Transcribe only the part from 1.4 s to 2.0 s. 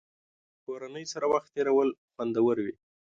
تېرول